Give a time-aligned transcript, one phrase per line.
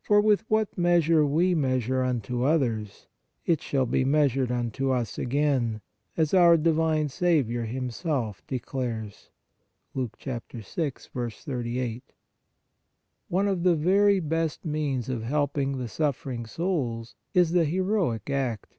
[0.00, 3.06] For with what measure we measure unto others,
[3.46, 5.82] it shall be measured unto us again,
[6.16, 9.30] as our divine Saviour Him self declares
[9.94, 10.74] (Luke 6.
[11.08, 12.12] 38).
[13.28, 18.78] One of the very best means of helping the suffering souls is the Heroic Act.